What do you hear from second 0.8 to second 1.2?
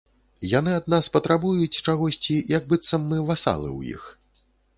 нас